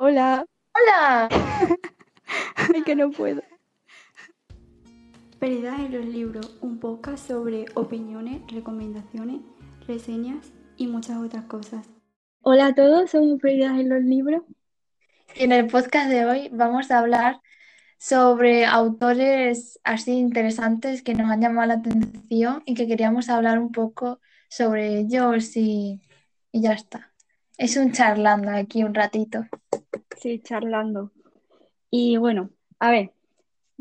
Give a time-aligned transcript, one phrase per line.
[0.00, 0.46] Hola.
[0.76, 1.28] ¡Hola!
[2.72, 3.42] Ay, que no puedo.
[5.40, 9.40] Perdidas en los libros, un podcast sobre opiniones, recomendaciones,
[9.88, 11.84] reseñas y muchas otras cosas.
[12.42, 14.42] Hola a todos, somos Perdidas en los libros.
[15.34, 17.40] Y en el podcast de hoy vamos a hablar
[17.98, 23.72] sobre autores así interesantes que nos han llamado la atención y que queríamos hablar un
[23.72, 26.00] poco sobre ellos y,
[26.52, 27.12] y ya está.
[27.58, 29.44] Es un charlando aquí un ratito.
[30.16, 31.12] Sí, charlando.
[31.90, 33.12] Y bueno, a ver,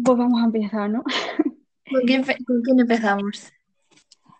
[0.03, 1.03] pues vamos a empezar, ¿no?
[1.91, 3.51] ¿Con quién, con quién empezamos?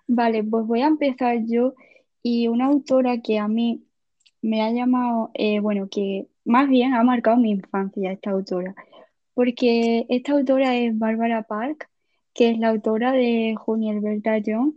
[0.07, 1.75] Vale, pues voy a empezar yo
[2.23, 3.83] y una autora que a mí
[4.41, 8.75] me ha llamado, eh, bueno, que más bien ha marcado mi infancia esta autora,
[9.33, 11.89] porque esta autora es Bárbara Park,
[12.33, 14.75] que es la autora de Julia Berta Jones.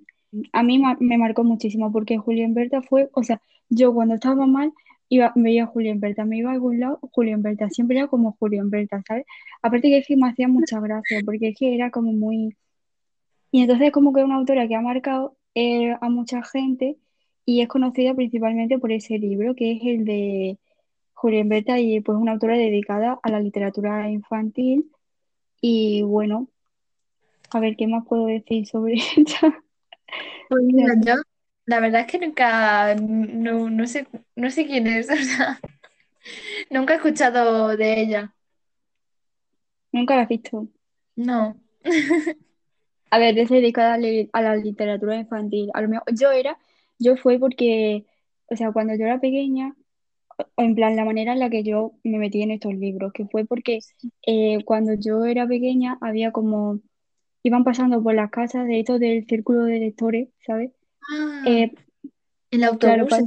[0.52, 3.40] A mí ma- me marcó muchísimo porque Julia Berta fue, o sea,
[3.70, 4.72] yo cuando estaba mal
[5.08, 8.36] iba, veía a Julia Berta, me iba a algún lado, Julia Berta, siempre era como
[8.38, 9.24] Julia Berta, ¿sabes?
[9.62, 12.56] Aparte que es me hacía mucha gracia, porque es que era como muy...
[13.52, 16.96] Y entonces como que es una autora que ha marcado eh, a mucha gente
[17.44, 20.58] y es conocida principalmente por ese libro, que es el de
[21.14, 24.90] Julia Berta y pues una autora dedicada a la literatura infantil.
[25.60, 26.48] Y bueno,
[27.50, 29.62] a ver, ¿qué más puedo decir sobre ella?
[31.70, 35.60] La verdad es que nunca, no, no sé, no sé quién es, o sea,
[36.70, 38.34] nunca he escuchado de ella.
[39.92, 40.68] Nunca la has visto.
[41.16, 41.60] No.
[43.10, 43.98] A ver, es dedicada a,
[44.38, 45.70] a la literatura infantil.
[45.74, 46.58] A lo mejor yo era,
[46.98, 48.06] yo fue porque,
[48.48, 49.76] o sea, cuando yo era pequeña,
[50.56, 53.26] o en plan, la manera en la que yo me metí en estos libros, que
[53.28, 53.80] fue porque
[54.26, 56.80] eh, cuando yo era pequeña había como,
[57.44, 60.72] iban pasando por las casas de estos del círculo de lectores, ¿sabes?
[61.08, 61.72] Ah, Eh,
[62.52, 63.08] el claro, autobús.
[63.08, 63.20] pa-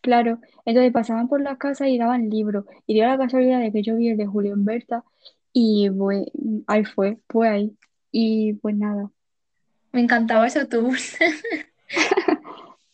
[0.00, 2.64] claro, entonces pasaban por las casas y daban libros.
[2.86, 5.04] Y dio la casualidad de que yo vi el de Julio Berta
[5.52, 6.26] y pues
[6.66, 7.76] ahí fue, fue ahí.
[8.12, 9.10] Y pues nada,
[9.92, 11.16] Me encantaba ese autobús.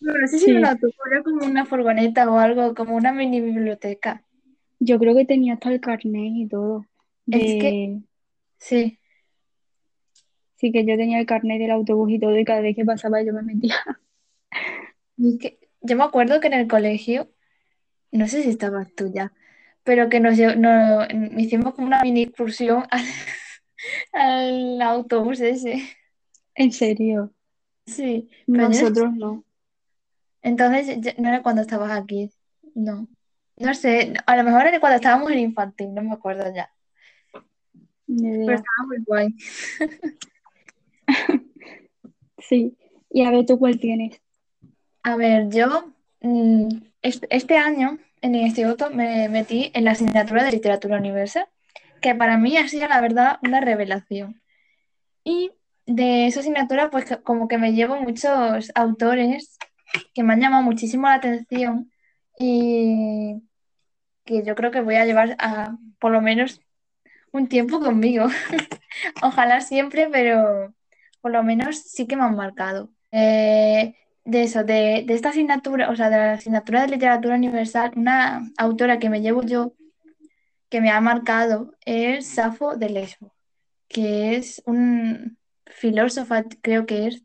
[0.00, 3.12] No, sé si era un sí, autobús, era como una furgoneta o algo, como una
[3.12, 4.25] mini biblioteca.
[4.78, 6.86] yo creo que tenía hasta el carnet y todo.
[7.31, 8.03] Es que, De,
[8.59, 9.00] sí,
[10.60, 13.22] sí que yo tenía el carnet del autobús y todo y cada vez que pasaba
[13.22, 13.75] yo me metía.
[15.19, 17.31] es que yo me acuerdo que en el colegio,
[18.12, 19.32] no sé si estabas tú ya,
[19.84, 21.06] pero que nos, lle- no,
[21.41, 23.04] hicimos como una mini excursión al,
[24.12, 25.82] al autobús ese.
[26.54, 27.32] En serio,
[27.87, 29.44] Sí, pero yo no sé- nosotros no.
[30.42, 32.31] entonces no era cuando estabas aquí,
[32.75, 33.09] no.
[33.56, 36.71] No sé, a lo mejor era cuando estábamos en infantil, no me acuerdo ya,
[38.06, 38.54] Ni pero idea.
[38.56, 39.34] estaba muy guay.
[42.38, 42.76] Sí.
[43.10, 44.21] Y a ver, ¿tú cuál tienes?
[45.03, 46.69] A ver, yo mm,
[47.03, 51.47] est- este año en el instituto me metí en la asignatura de literatura universal,
[52.00, 54.41] que para mí ha sido la verdad una revelación.
[55.25, 55.53] Y
[55.87, 59.59] de esa asignatura, pues como que me llevo muchos autores
[60.15, 61.91] que me han llamado muchísimo la atención
[62.38, 63.42] y
[64.25, 66.60] que yo creo que voy a llevar a, por lo menos
[67.32, 68.27] un tiempo conmigo.
[69.22, 70.75] Ojalá siempre, pero
[71.20, 72.91] por lo menos sí que me han marcado.
[73.12, 73.94] Eh,
[74.25, 78.50] de eso, de, de esta asignatura, o sea, de la asignatura de literatura universal, una
[78.58, 79.75] autora que me llevo yo,
[80.69, 83.34] que me ha marcado, es Safo de Lesbo,
[83.88, 87.25] que es un filósofa, creo que es,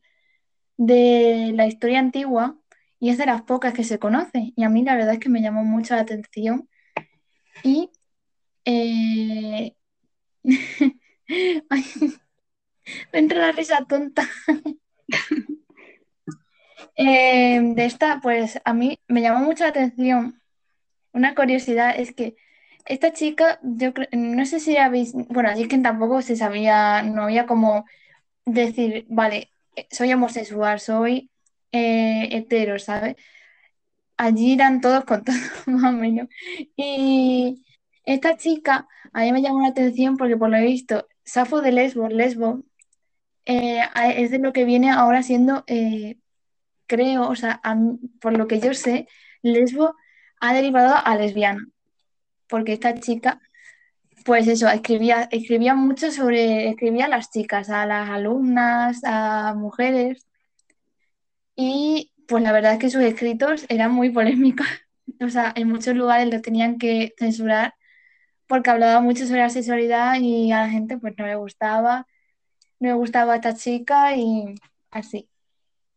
[0.78, 2.58] de la historia antigua
[3.00, 4.54] y es de las pocas que se conoce.
[4.56, 6.70] Y a mí la verdad es que me llamó mucho la atención
[7.64, 7.92] y...
[8.66, 9.76] eh,
[13.14, 14.28] me entra la risa tonta.
[16.98, 20.42] Eh, de esta, pues a mí me llamó mucho la atención.
[21.14, 22.36] Una curiosidad es que
[22.86, 27.46] esta chica, yo no sé si habéis, bueno, es que tampoco se sabía, no había
[27.48, 27.86] como
[28.46, 29.54] decir, vale,
[29.92, 31.32] soy homosexual, soy
[31.74, 33.18] eh, hetero, ¿sabes?
[34.18, 35.36] Allí eran todos con todo,
[35.68, 36.28] más o menos.
[36.76, 37.64] Y
[38.06, 42.14] esta chica a mí me llamó la atención porque por lo visto, Safo de Lesbos,
[42.14, 42.64] Lesbo,
[43.46, 43.82] eh,
[44.18, 46.18] es de lo que viene ahora siendo, eh,
[46.88, 47.62] creo, o sea,
[48.22, 49.08] por lo que yo sé,
[49.42, 49.96] Lesbo
[50.40, 51.66] ha derivado a lesbiana,
[52.48, 53.42] porque esta chica,
[54.26, 60.28] pues eso, escribía, escribía mucho sobre, escribía a las chicas, a las alumnas, a mujeres,
[61.56, 64.68] y pues la verdad es que sus escritos eran muy polémicos,
[65.22, 67.76] o sea, en muchos lugares lo tenían que censurar
[68.48, 72.08] porque hablaba mucho sobre la sexualidad y a la gente pues no le gustaba,
[72.80, 74.56] le gustaba esta chica y
[74.92, 75.30] así.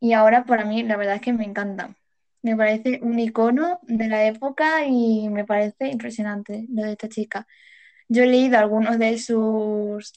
[0.00, 1.96] Y ahora para mí la verdad es que me encanta.
[2.42, 7.46] Me parece un icono de la época y me parece impresionante lo de esta chica.
[8.08, 10.12] Yo he leído algunos de sus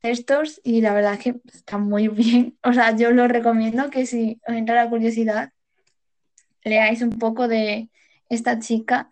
[0.00, 2.56] textos y la verdad es que están muy bien.
[2.62, 5.52] O sea, yo lo recomiendo que si os entra la curiosidad,
[6.62, 7.90] leáis un poco de
[8.28, 9.10] esta chica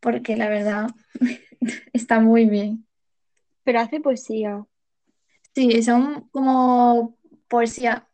[0.00, 0.88] porque la verdad
[1.92, 2.86] está muy bien.
[3.64, 4.64] Pero hace poesía.
[5.54, 7.16] Sí, son como
[7.48, 8.08] poesía.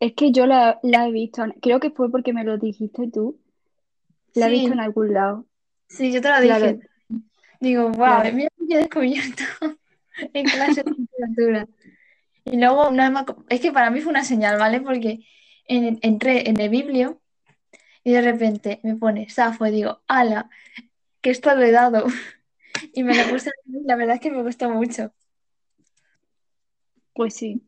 [0.00, 3.38] Es que yo la, la he visto, creo que fue porque me lo dijiste tú.
[4.34, 5.46] La he visto en algún lado.
[5.88, 6.80] sí, yo te lo Claro, dije.
[7.60, 8.32] Digo, wow, claro.
[8.34, 9.44] mira lo que he descubierto
[10.34, 11.68] en clase de literatura.
[12.44, 14.80] Y luego una vez aco- es que para mí fue una señal, ¿vale?
[14.80, 15.26] Porque
[15.66, 17.20] en- entré en el biblio
[18.04, 20.50] y de repente me pone Safo y digo, ala,
[21.22, 22.06] que esto lo he dado.
[22.94, 25.12] Y me lo puse la verdad es que me gustó mucho.
[27.14, 27.62] Pues sí.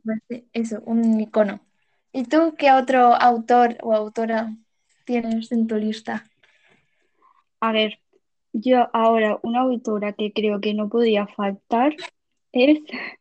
[0.52, 1.60] Eso, un icono.
[2.12, 4.54] ¿Y tú qué otro autor o autora
[5.04, 6.24] tienes en tu lista?
[7.60, 7.98] A ver,
[8.52, 11.94] yo ahora una autora que creo que no podía faltar
[12.52, 12.78] es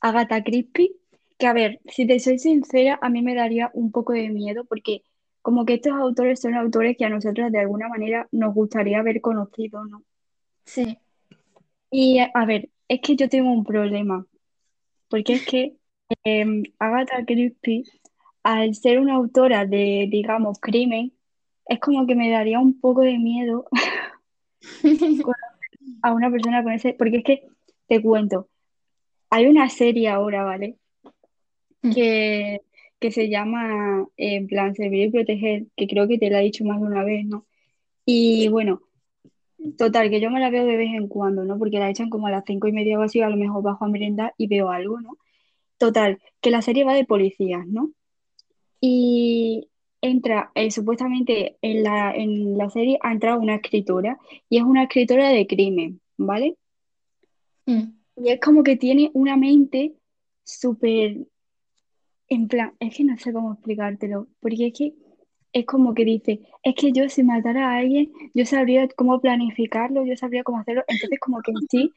[0.00, 0.92] Agatha Christie,
[1.38, 4.64] que a ver, si te soy sincera, a mí me daría un poco de miedo
[4.64, 5.02] porque
[5.42, 9.20] como que estos autores son autores que a nosotros de alguna manera nos gustaría haber
[9.20, 10.02] conocido, ¿no?
[10.64, 10.98] Sí.
[11.90, 14.26] Y a ver, es que yo tengo un problema,
[15.10, 15.76] porque es que
[16.24, 17.84] em, Agatha Christie,
[18.42, 21.12] al ser una autora de, digamos, crimen,
[21.66, 23.66] es como que me daría un poco de miedo
[26.02, 27.48] a una persona con ese, porque es que
[27.88, 28.48] te cuento,
[29.30, 30.76] hay una serie ahora, ¿vale?
[31.82, 32.60] Que,
[32.98, 36.64] que se llama, en plan, Servir y Proteger, que creo que te la he dicho
[36.64, 37.46] más de una vez, ¿no?
[38.04, 38.82] Y bueno,
[39.76, 41.58] total, que yo me la veo de vez en cuando, ¿no?
[41.58, 43.84] Porque la echan como a las cinco y media o así, a lo mejor bajo
[43.84, 45.18] a merendar y veo algo, ¿no?
[45.78, 47.92] Total, que la serie va de policías, ¿no?
[48.80, 49.68] Y
[50.00, 54.18] entra, eh, supuestamente en la, en la serie ha entrado una escritora
[54.48, 56.56] y es una escritora de crimen, ¿vale?
[57.66, 57.92] Mm.
[58.16, 59.94] Y es como que tiene una mente
[60.44, 61.18] súper,
[62.28, 64.94] en plan, es que no sé cómo explicártelo, porque es que
[65.52, 70.04] es como que dice, es que yo si matara a alguien, yo sabría cómo planificarlo,
[70.04, 71.92] yo sabría cómo hacerlo, entonces como que en sí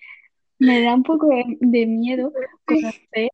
[0.59, 2.31] me da un poco de, de miedo
[2.65, 3.29] conocer,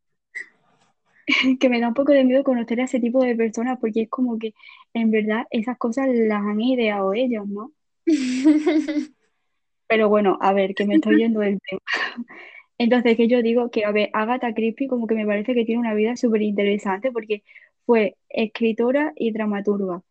[1.59, 4.09] que me da un poco de miedo conocer a ese tipo de personas, porque es
[4.09, 4.53] como que
[4.93, 7.71] en verdad esas cosas las han ideado ellos, ¿no?
[9.87, 11.81] Pero bueno, a ver, que me estoy yendo del tema.
[12.77, 15.81] Entonces, que yo digo que, a ver, Agatha Christie como que me parece que tiene
[15.81, 17.43] una vida súper interesante porque
[17.85, 20.03] fue escritora y dramaturga.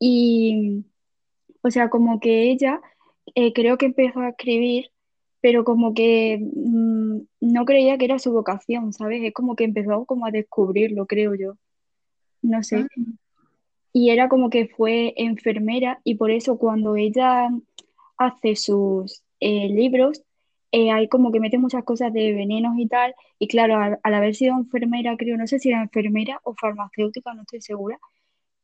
[0.00, 0.86] Y,
[1.62, 2.80] o sea, como que ella
[3.36, 4.90] eh, creo que empezó a escribir,
[5.42, 9.22] pero como que mm, no creía que era su vocación, ¿sabes?
[9.24, 11.54] Es como que empezó como a descubrirlo, creo yo.
[12.42, 12.86] No Ah, sé.
[13.92, 17.50] Y era como que fue enfermera y por eso cuando ella
[18.18, 20.22] hace sus eh, libros,
[20.72, 23.14] eh, hay como que mete muchas cosas de venenos y tal.
[23.38, 27.34] Y claro, al, al haber sido enfermera, creo, no sé si era enfermera o farmacéutica,
[27.34, 27.98] no estoy segura,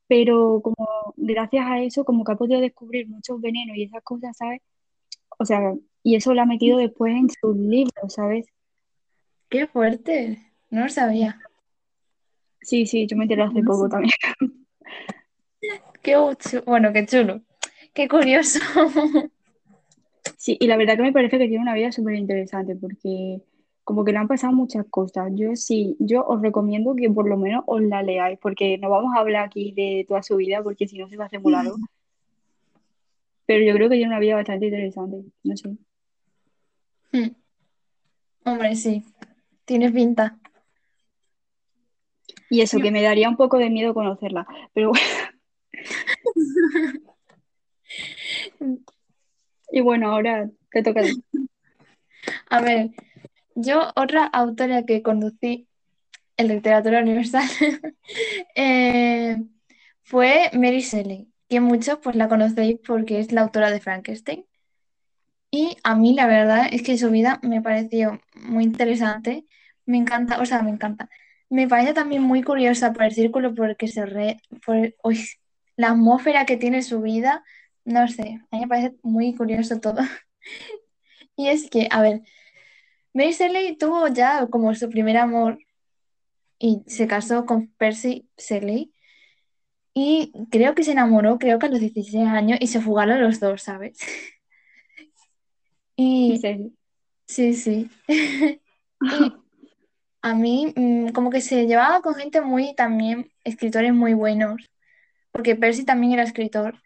[0.08, 0.76] pero como
[1.16, 4.60] gracias a eso, como que ha podido descubrir muchos venenos y esas cosas, ¿sabes?
[5.38, 8.46] O sea, y eso lo ha metido después en sus libros, ¿sabes?
[9.48, 10.38] qué fuerte.
[10.70, 11.38] No lo sabía.
[12.60, 14.12] Sí, sí, yo me enteré hace poco también.
[16.02, 17.40] Qué chu- bueno, qué chulo.
[17.94, 18.58] Qué curioso.
[20.38, 23.40] Sí, y la verdad que me parece que tiene una vida súper interesante porque
[23.86, 25.30] como que le han pasado muchas cosas.
[25.36, 29.14] Yo sí, yo os recomiendo que por lo menos os la leáis porque no vamos
[29.14, 31.52] a hablar aquí de toda su vida porque si no se va a hacer muy
[31.52, 31.76] largo.
[33.46, 35.76] Pero yo creo que tiene una vida bastante interesante, no sé.
[37.12, 37.30] Mm.
[38.44, 39.04] Hombre, sí.
[39.64, 40.36] Tienes pinta.
[42.50, 44.48] Y eso, que me daría un poco de miedo conocerla.
[44.72, 45.04] Pero bueno,
[49.70, 51.02] y bueno, ahora te toca.
[52.50, 52.90] A ver,
[53.56, 55.66] yo otra autora que conocí
[56.36, 57.48] en literatura universal
[58.54, 59.38] eh,
[60.02, 64.46] fue Mary Shelley, que muchos pues la conocéis porque es la autora de Frankenstein.
[65.50, 69.46] Y a mí la verdad es que su vida me pareció muy interesante.
[69.86, 71.08] Me encanta, o sea, me encanta.
[71.48, 74.76] Me parece también muy curiosa por el círculo porque se re, por,
[75.76, 77.44] la atmósfera que tiene su vida.
[77.84, 80.02] No sé, a mí me parece muy curioso todo.
[81.38, 82.22] Y es que, a ver,
[83.16, 85.58] Mary Shelley tuvo ya como su primer amor
[86.58, 88.92] y se casó con Percy Shelley
[89.94, 93.40] y creo que se enamoró, creo que a los 16 años y se fugaron los
[93.40, 93.98] dos, ¿sabes?
[95.98, 96.38] Y
[97.26, 97.90] sí, sí.
[99.00, 99.32] Y
[100.20, 104.70] a mí mm, como que se llevaba con gente muy también, escritores muy buenos,
[105.32, 106.82] porque Percy también era escritor.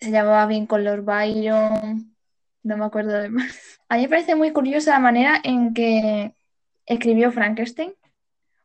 [0.00, 2.16] Se llamaba bien con Lord Byron,
[2.62, 3.80] no me acuerdo de más.
[3.88, 6.34] A mí me parece muy curiosa la manera en que
[6.86, 7.94] escribió Frankenstein,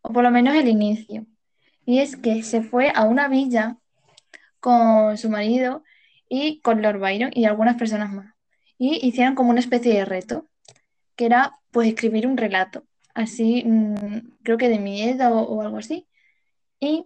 [0.01, 1.25] o por lo menos el inicio.
[1.85, 3.77] Y es que se fue a una villa
[4.59, 5.83] con su marido
[6.29, 8.33] y con Lord Byron y algunas personas más.
[8.77, 10.47] Y hicieron como una especie de reto,
[11.15, 15.77] que era pues escribir un relato, así, mm, creo que de miedo o, o algo
[15.77, 16.07] así.
[16.79, 17.05] Y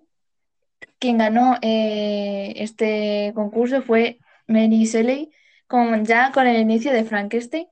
[1.00, 5.32] quien ganó eh, este concurso fue Mary Shelley,
[5.68, 7.68] con, ya con el inicio de Frankenstein,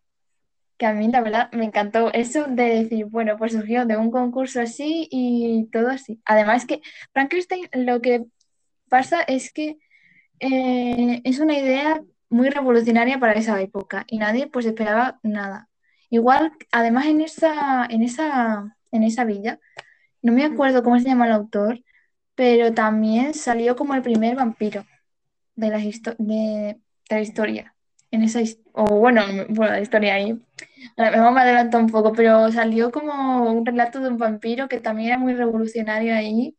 [0.78, 4.12] que a mí la verdad me encantó eso de decir, bueno, pues surgió de un
[4.12, 6.22] concurso así y todo así.
[6.26, 6.82] Además que
[7.14, 8.26] Frankenstein lo que
[8.90, 9.78] pasa es que
[10.40, 15.70] eh, es una idea muy revolucionaria para esa época y nadie pues esperaba nada.
[16.10, 19.60] Igual, además en esa, en esa, en esa villa,
[20.22, 21.82] no me acuerdo cómo se llama el autor,
[22.36, 24.86] pero también salió como el primer vampiro
[25.56, 27.75] de la, de, de la historia.
[28.16, 28.40] En esa,
[28.72, 30.40] o bueno, bueno, la historia ahí.
[30.96, 34.70] A lo mejor me adelanto un poco, pero salió como un relato de un vampiro
[34.70, 36.56] que también era muy revolucionario ahí.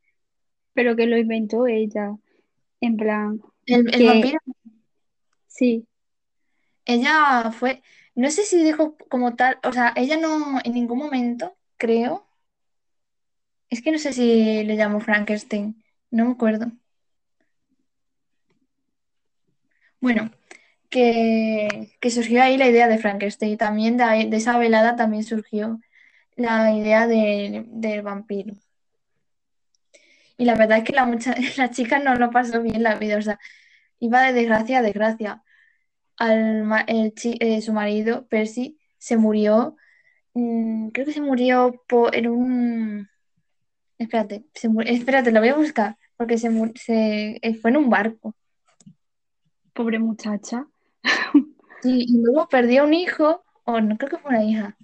[0.74, 2.14] Pero que lo inventó ella.
[2.82, 4.38] En plan, El, el que vampiro,
[5.46, 5.86] sí,
[6.84, 7.82] ella fue,
[8.14, 12.26] no sé si dijo como tal, o sea, ella no en ningún momento, creo,
[13.70, 16.70] es que no sé si le llamó Frankenstein, no me acuerdo.
[20.00, 20.30] Bueno,
[20.96, 25.80] que, surgió ahí la idea de Frankenstein y también de, esa velada también surgió
[26.36, 28.54] la idea de- del vampiro.
[30.38, 31.34] Y la verdad es que la, mucha,
[31.70, 33.38] chica no lo pasó bien la vida, o sea,
[34.00, 35.42] iba de desgracia a desgracia.
[36.18, 39.76] Al, el eh, su marido, Percy, se murió,
[40.34, 43.08] mm, creo que se murió por, en un...
[43.98, 44.46] Espérate,
[44.86, 46.48] espérate, lo voy a buscar, porque se,
[47.42, 48.34] eh, fue en un barco.
[49.74, 50.66] pobre muchacha.
[51.82, 54.76] Y luego perdió un hijo, o no creo que fue una hija.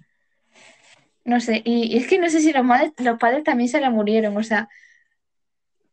[1.25, 3.89] No sé, y, es que no sé si los, madres- los padres también se le
[3.89, 4.69] murieron, o sea,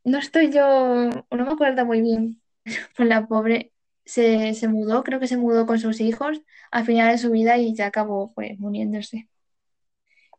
[0.04, 2.40] no estoy yo, no me acuerdo muy bien.
[2.96, 3.72] Pues la pobre
[4.04, 7.58] se, se mudó, creo que se mudó con sus hijos al final de su vida
[7.58, 9.28] y ya acabó pues muriéndose.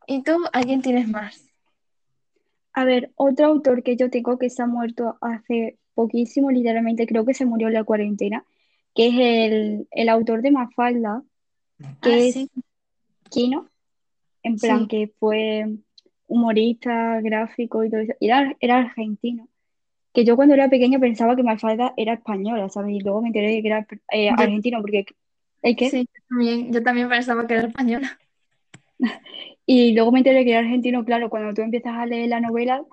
[0.08, 1.46] ¿Y tú, a quién tienes más?
[2.74, 7.26] A ver, otro autor que yo tengo que se ha muerto hace poquísimo, literalmente creo
[7.26, 8.46] que se murió en la cuarentena,
[8.96, 11.24] que es el, el autor de Mafalda,
[12.02, 12.50] que Ah, es sí,
[13.32, 13.70] Kino,
[14.44, 14.88] en plan sí.
[14.88, 15.66] que fue
[16.28, 18.14] humorista, gráfico y todo eso.
[18.22, 19.48] Era, era argentino.
[20.14, 22.96] Que yo cuando era pequeña pensaba que Mafalda era española, ¿sabes?
[22.96, 25.06] Y luego me enteré de que era eh, Yo, argentino, porque
[25.64, 25.92] ¿el qué?
[25.92, 28.20] sí, yo también, yo también pensaba que era española.
[29.66, 32.84] Y luego me enteré que era argentino, claro, cuando tú empiezas a leer la novela,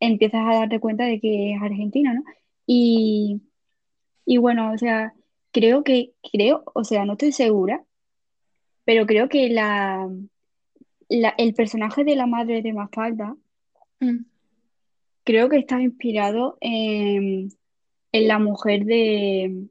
[0.00, 2.24] empiezas a darte cuenta de que es argentino, ¿no?
[2.66, 3.42] Y,
[4.26, 5.14] y bueno, o sea,
[5.56, 7.82] creo que, creo, o sea, no estoy segura,
[8.84, 10.06] pero creo que la,
[11.08, 13.34] la- el personaje de la madre de Mafalda,
[14.00, 14.26] Mm,
[15.24, 17.48] creo que está inspirado en,
[18.12, 19.68] en la mujer de...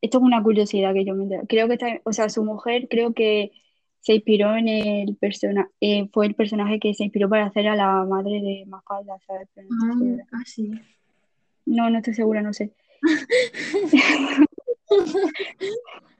[0.00, 1.44] Esto es una curiosidad que yo me entero.
[1.48, 3.52] Creo que está, o sea, su mujer creo que
[4.00, 5.70] se inspiró en el personaje,
[6.12, 9.48] fue el personaje que se inspiró para hacer a la madre de Mafalda, ¿sabes?
[9.54, 10.72] Pero no ah, ah, sí.
[11.64, 12.72] No, no estoy segura, no sé.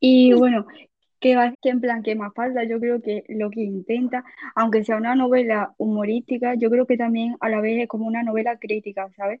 [0.00, 0.66] Y bueno,
[1.20, 5.14] que va en plan que Mafalda, yo creo que lo que intenta, aunque sea una
[5.14, 9.40] novela humorística, yo creo que también a la vez es como una novela crítica, ¿sabes?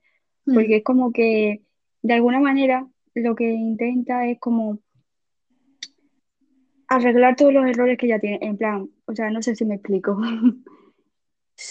[0.52, 1.62] Porque Mm, es como que
[2.02, 4.80] de alguna manera lo que intenta es como
[6.88, 9.76] arreglar todos los errores que ella tiene, en plan, o sea, no sé si me
[9.76, 10.18] explico.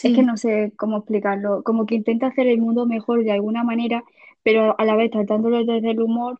[0.01, 3.31] Es que sí, no sé cómo explicarlo, como que intenta hacer el mundo mejor de
[3.31, 4.03] alguna manera,
[4.45, 6.39] pero a la vez tratándolo desde el humor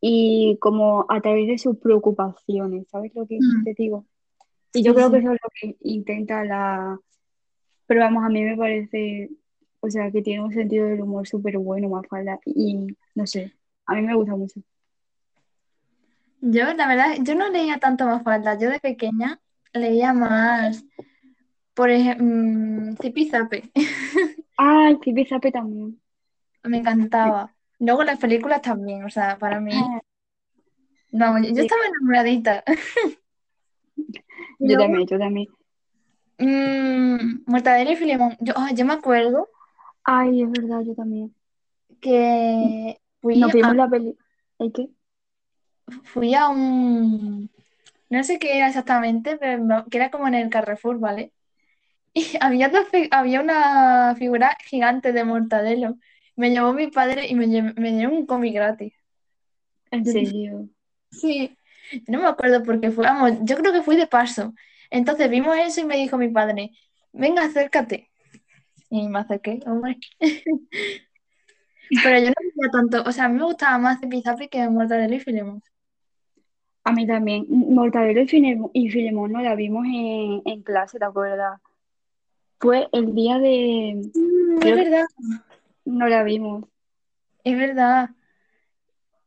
[0.00, 4.06] y como a través de sus preocupaciones, ¿sabes lo que mm, te digo?
[4.72, 6.98] Y yo sí, creo que eso es lo que intenta la...
[7.86, 9.28] Pero vamos, a mí me parece,
[9.80, 13.52] o sea, que tiene un sentido del humor súper bueno, Mafalda, y no sé,
[13.84, 14.60] a mí me gusta mucho.
[16.40, 18.58] Yo, la verdad, yo no leía tanto Mafalda.
[18.58, 19.38] Yo de pequeña
[19.74, 20.82] leía más,
[21.74, 23.70] por ejemplo, Zipizape.
[24.56, 26.00] Ah, el Zipi Zape también.
[26.64, 27.54] Me encantaba.
[27.78, 30.02] Luego las películas también, o sea, para mí,
[31.12, 32.64] vamos, yo estaba enamoradita.
[34.58, 35.46] Yo también, yo también.
[36.38, 38.36] mm, Mortadelo y Filemón.
[38.40, 39.48] Yo, ah, yo me acuerdo
[40.04, 41.34] Ay, es verdad, yo también.
[42.00, 44.16] que fui Nos a, vimos la peli...
[44.58, 44.88] ¿El qué?
[46.04, 47.50] fui a un,
[48.10, 51.32] no sé qué era exactamente, pero no- que era como en el Carrefour, ¿vale?
[52.14, 55.98] Y había, dos fi- había una figura gigante de Mortadelo.
[56.36, 58.94] Me llevó mi padre y me, me dieron un cómic gratis.
[59.90, 60.68] En serio.
[61.10, 61.56] Sí,
[62.08, 64.54] no me acuerdo por qué fue, vamos, yo creo que fui de paso.
[64.90, 66.72] Entonces vimos eso y me dijo mi padre,
[67.12, 68.10] venga, acércate.
[68.90, 69.98] Y me acerqué, hombre.
[72.02, 75.14] Pero yo no veía tanto, o sea, a mí me gustaba más Zipizape que Mortadelo
[75.14, 75.62] y Filemón.
[76.82, 77.46] A mí también.
[77.48, 81.60] Mortadelo y Filemón, y Filemón no la vimos en, en clase, ¿te acuerdas?
[82.58, 84.10] Fue el día de...
[84.14, 85.06] Mm, es verdad,
[85.86, 86.64] No la vimos.
[87.44, 88.10] es verdad.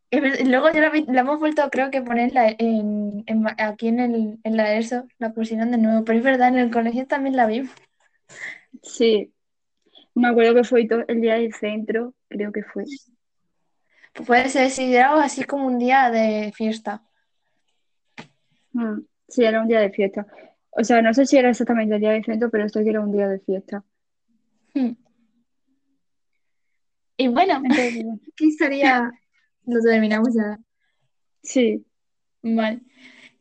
[0.09, 4.39] Es Luego ya la, hemos vuelto, creo que ponerla en, en ma- aquí en, el,
[4.43, 7.45] en la ESO, la pusieron de nuevo, pero es verdad, en el colegio también la
[7.45, 7.71] vimos.
[8.81, 9.33] Sí.
[10.15, 12.85] Me acuerdo que fue to- el día del centro, creo que fue.
[14.13, 17.03] Pues puede ser, si era así como un día de fiesta.
[18.73, 20.25] Mm, Sí, era un día de fiesta.
[20.71, 23.01] O sea, no sé si era exactamente el día del centro, pero sé que era
[23.01, 23.83] un día de fiesta.
[24.73, 24.91] Hmm.
[27.17, 29.11] Y bueno, aquí estaría,
[29.65, 30.59] lo terminamos ya.
[31.41, 31.83] sí,
[32.43, 32.81] Vale.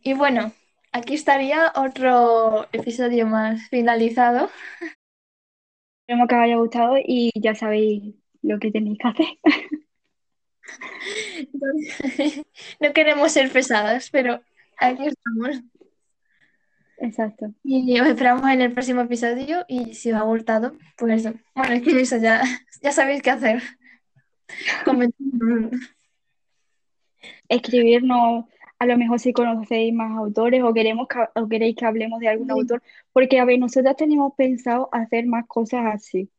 [0.02, 0.52] Y bueno,
[0.92, 4.50] aquí estaría otro episodio más finalizado.
[6.00, 9.26] esperemos que os haya gustado y ya sabéis lo que tenéis que hacer.
[12.80, 14.40] No queremos ser pesadas, pero
[14.78, 15.62] aquí estamos.
[16.98, 17.52] Exacto.
[17.62, 19.64] Y os esperamos en el próximo episodio.
[19.68, 21.24] Y si os ha gustado, pues
[21.54, 22.42] bueno, es que eso ya,
[22.82, 23.62] ya sabéis qué hacer.
[27.48, 28.44] Escribirnos,
[28.78, 32.28] a lo mejor si conocéis más autores o queremos que, o queréis que hablemos de
[32.28, 32.52] algún Sí.
[32.52, 36.30] autor, porque a ver, nosotros tenemos pensado hacer más cosas así.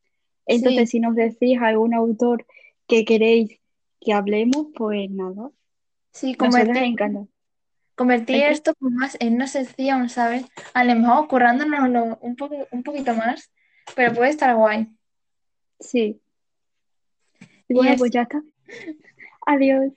[0.45, 2.45] Entonces, si nos decís algún autor
[2.87, 3.59] que queréis
[3.99, 5.49] que hablemos, pues nada,
[6.13, 7.27] Sí, convertir, encantados.
[7.97, 10.45] Convertir esto más en una sección, ¿sabes?
[10.73, 13.51] A lo mejor currándonoslo un poco, un poquito más,
[13.95, 14.87] pero puede estar guay.
[15.79, 16.21] Sí.
[17.67, 18.41] Y Y bueno, es- pues ya está.
[19.45, 19.91] Adiós.